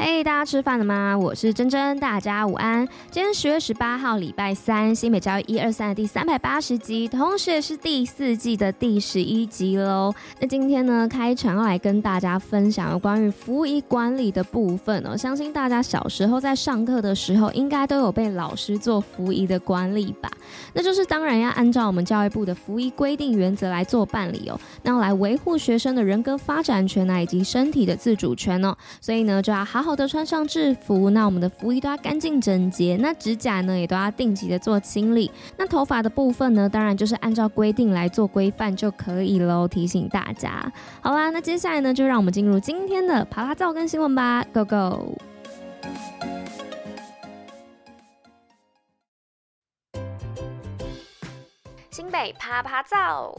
[0.00, 1.18] 嘿大家吃饭了吗？
[1.18, 2.86] 我是珍珍，大家午安。
[3.10, 10.14] 今天十月十八号，礼拜三，新美教育一二三的第三百八十集，同时也是第四季的第十一集喽。
[10.38, 15.16] 那今天呢，开场要来跟大家分享有关于服仪管理的部分哦。
[15.16, 20.30] 相信大家小时候在上课的时候，应该都有被老师做服仪的管理吧？
[20.74, 24.58] 那就是当然要按照我们教育部的服仪规定原则来做办理哦。
[24.84, 28.76] 那要来维护学生的人格发展权啊，以及身体的自主权哦。
[29.00, 29.87] 所以呢，就要好好。
[29.88, 39.66] 好的，穿上制服，那我们的服衣都要干净整洁，那指甲呢也都要定期的做清理，那头发的部分呢，当然就是按照规定来做规范就可以喽。
[39.66, 40.70] 提醒大家，
[41.00, 45.16] 好啦，那接下来呢，就让我们进入今天的爬爬照跟新闻吧，Go Go！
[51.90, 53.34] 新北趴趴造。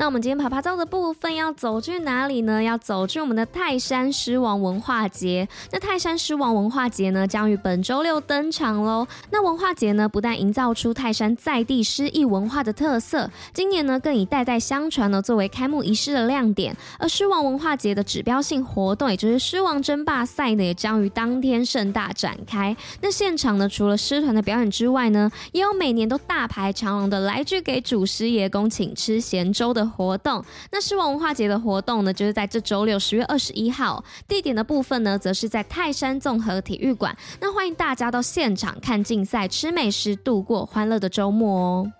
[0.00, 2.62] 那我们今天趴趴造的部分要走去哪里呢？
[2.62, 5.46] 要走去我们的泰山狮王文化节。
[5.70, 9.06] 那泰山狮王文化节呢，将于本周六登场喽。
[9.30, 16.74] 那文化节呢，不但营造出泰山在地狮艺文化的特色，今年呢，更以代代相传呢作为开幕仪式的亮点。
[16.98, 22.74] 而狮王文化节的指标性活动，也就是狮王争霸赛呢，也将于当天盛大展开。
[23.02, 29.89] 那现场呢，除了狮团的表演之外呢，也有每年都大排长龙的来去给祖师爷公请吃咸粥的。
[29.90, 37.16] 活动，那狮王文化节的活动呢，就是在这周六十月二十一号，地点的部分呢，则是在泰山综合体育馆。
[37.40, 41.92] 那欢迎大家到现场看竞赛、吃美食，度过欢乐的周末哦。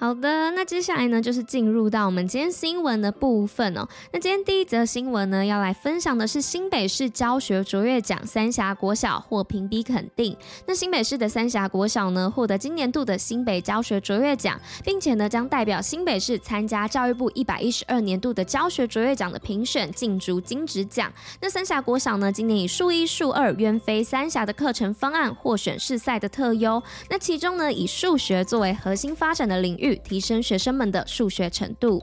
[0.00, 3.86] 好的，那接下来呢，就是进入到我们今天新闻的部分哦。
[4.10, 10.34] 那今天第一则新闻呢，要来分享的是新北市教学卓越奖三峡国小获评比肯定。
[10.66, 21.12] 那新北市的三峡国小呢，获得今年度的新北教学卓越奖，并且呢，将代表新北市参加教育部一百一十二年度的教学卓越奖的评选，竞逐金质奖。
[21.42, 26.82] 那三峡国小呢，今年以数一数二远飞三峡的课程方案获选市赛的特优。
[27.10, 29.89] 那其中呢，以数学作为核心发展的领域。
[29.96, 32.02] 提升学生们的数学程度。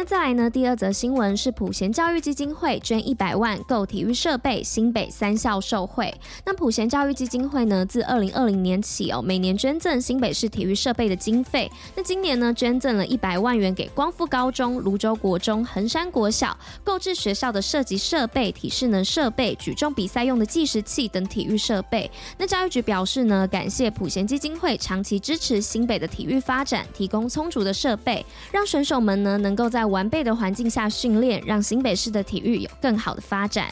[0.00, 0.48] 那再来呢？
[0.48, 6.10] 第二则新闻是普贤教育基金会捐一百万购体育设备，新北三校受惠。
[6.46, 11.70] 那普贤教育基金会呢，自二零二零年起哦，每年捐赠新北市体育设备的经费。
[11.94, 22.10] 那今年呢，捐赠了一百万元给光复高中、泸州国中、衡山国小，购置学校的射击设备、体适能设备、举重比赛用的计时器等体育设备。
[22.38, 33.68] 那教育局表示呢，感谢普贤基金会长期支持新北的体育发展，提供充足的设备，让选手们呢能够在完备的环境下训练，让新北市的体育有更好的发展。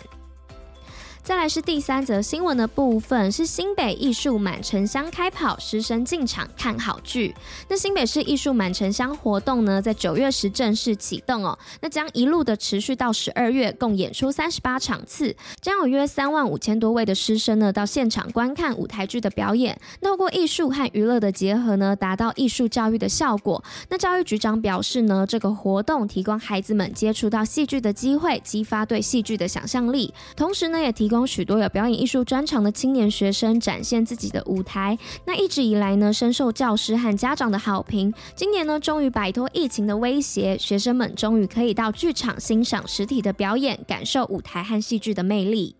[1.22, 7.34] 再来是第三则新闻的部分，是新北艺术满城乡开跑，师生进场看好剧。
[7.68, 19.78] 那新北市艺术满城乡活动呢，在九月时正式启动哦，那将一路的持续到十二月，共演出三十八场次，将有约三万五千多位的师生呢到现场观看舞台剧的表演。
[20.00, 23.62] 透过艺术和娱乐的结合呢，达到艺术教育的效果。
[23.90, 31.26] 那教育局长表示呢，这个活动提供孩子们接触到戏剧的机会，激发对戏剧的想象力，同时呢，也提供。
[31.26, 38.12] 许多有表演艺术专长的青年学生展现自己的舞台，那一直以来呢，深受教师和家长的好评。
[38.34, 45.74] 今年呢，终于摆脱疫情的威胁，学生们终于可以到剧场欣赏实体的表演，感受舞台和戏剧的魅力。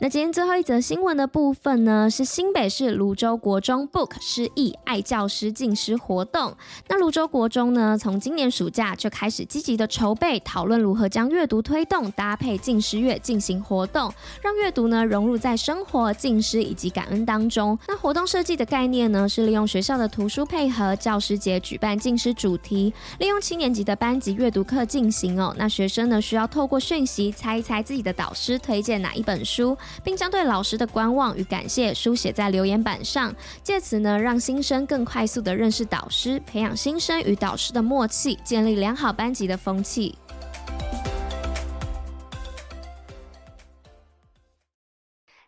[0.00, 6.56] 那今天最后一则新闻的部分呢，是新北市芦洲国中 Book 诗艺爱教师进师活动。
[6.86, 17.76] 那芦洲国中呢，从今年暑假就开始积极的筹备讨论如何将阅读推动搭配进师月进行活动，让阅读呢融入在生活、进师以及感恩当中。
[17.88, 25.52] 那活动设计的概念呢，是利用学校的图书配合教师节举办进师主题，利用七年级的班级阅读课进行哦。
[25.58, 29.76] 那学生呢需要透过讯息猜一猜自己的导师推荐哪一本书。
[30.02, 40.16] 并将对老师的观望与感谢书写在留言板上，借此呢，让新生更快速地认识导师，培养新生与导师的默契，建立良好班级的风气。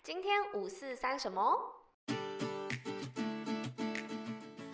[0.03, 1.80] 今天五四三什么？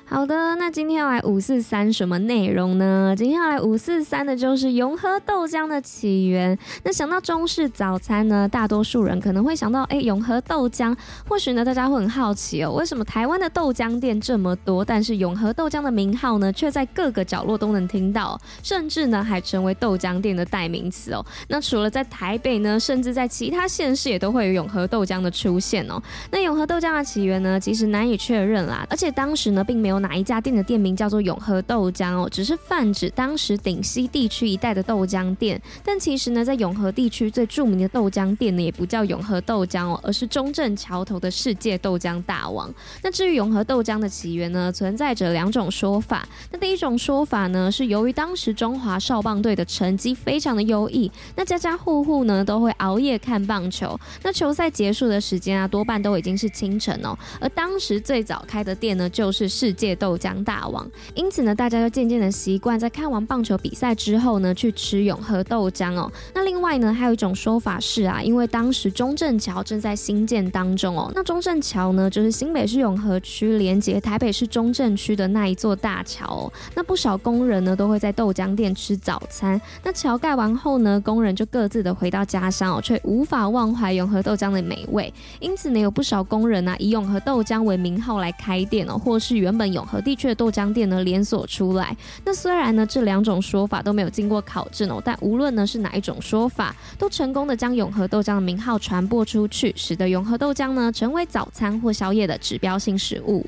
[0.08, 3.12] 好的，那今天要来五四三什么内容呢？
[3.18, 6.56] 今天要来五四三的就是永和豆浆的起源。
[6.84, 10.96] 那想到中式早餐呢，大多数人可能会想到，哎，永和豆浆。
[11.28, 21.26] 或许呢，大家会很好奇哦，为什么台湾的豆浆店这么多，但是永和豆浆的名号呢，却在各个角落都能听到，甚至呢，还成为豆浆店的代名词哦。
[21.48, 26.00] 那除了在台北呢，甚至在其他县市也都会有永和豆浆的出现哦。
[26.30, 29.95] 那永和豆浆的起源呢，其实难以确认啦，而且当时呢，并没有。
[30.00, 35.60] 哪一家店的店名叫做永和豆浆哦，只是泛指当时顶溪地区一带的豆浆店。
[35.84, 42.72] 但其实呢，在永和地区最著名的豆浆店呢，也不叫永和豆浆哦，而是中正桥头的世界豆浆大王。
[43.02, 46.26] 那至于永和豆浆的起源呢，存在着两种说法。
[46.50, 53.98] 那第一种说法呢，是由于当时中华少棒队的成绩非常的优异，那家家户户呢都会熬夜看棒球。
[54.22, 57.16] 那球赛结束的时间啊，多半都已经是清晨哦。
[57.40, 66.10] 而当时最早开的店呢，就是世界豆浆大王，因此呢，大家就渐渐的习惯在看完棒球比赛之后呢，去吃永和豆浆哦。
[66.34, 76.52] 那另外呢，还有一种说法是啊，因为当时中正桥正在兴建当中哦，那中正桥呢，就是新北市永和区连接台北市中正区的那一座大桥哦。
[76.74, 79.60] 那不少工人呢，都会在豆浆店吃早餐。
[79.84, 85.12] 那桥盖完后呢，工人就各自的回到家乡哦，却无法忘怀永和豆浆的美味。
[85.40, 89.66] 因此呢，有不少工人啊，以永和豆浆为名号来开店哦，或是原本。
[89.76, 91.94] 永和地区的豆浆店呢，连锁出来，
[92.24, 103.46] 那虽然呢，这两种说法都没有经过考证哦，但无论呢是哪一种说法，都成功的将永和豆浆的名号传播出去，使得永和豆浆呢成为早餐或宵夜的指标性食物。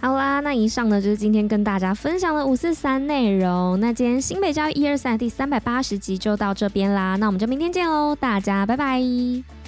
[0.00, 3.78] 好啦，那以上呢就是今天跟大家分享的五四三内容。
[3.80, 9.59] 那今天新北教育一二三第三百八十集就到这边啦，那我们就明天见喽，大家拜拜。